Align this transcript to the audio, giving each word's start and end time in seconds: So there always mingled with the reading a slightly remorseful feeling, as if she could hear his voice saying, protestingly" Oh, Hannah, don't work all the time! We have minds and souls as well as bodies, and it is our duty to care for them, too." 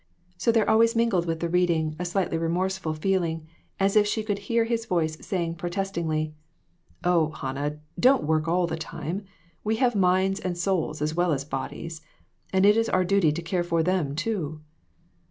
So 0.35 0.51
there 0.51 0.67
always 0.67 0.95
mingled 0.95 1.27
with 1.27 1.41
the 1.41 1.47
reading 1.47 1.95
a 1.99 2.05
slightly 2.05 2.35
remorseful 2.35 2.95
feeling, 2.95 3.45
as 3.79 3.95
if 3.95 4.07
she 4.07 4.23
could 4.23 4.39
hear 4.39 4.63
his 4.65 4.87
voice 4.87 5.15
saying, 5.23 5.57
protestingly" 5.57 6.33
Oh, 7.03 7.29
Hannah, 7.33 7.77
don't 7.99 8.23
work 8.23 8.47
all 8.47 8.65
the 8.65 8.77
time! 8.77 9.25
We 9.63 9.75
have 9.75 9.93
minds 9.95 10.39
and 10.39 10.57
souls 10.57 11.03
as 11.03 11.13
well 11.13 11.31
as 11.31 11.45
bodies, 11.45 12.01
and 12.51 12.65
it 12.65 12.77
is 12.77 12.89
our 12.89 13.03
duty 13.03 13.31
to 13.31 13.43
care 13.43 13.63
for 13.63 13.83
them, 13.83 14.15
too." 14.15 14.61